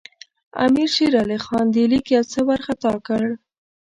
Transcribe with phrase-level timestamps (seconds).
[0.65, 3.23] امیر شېر علي خان دې لیک یو څه وارخطا کړ.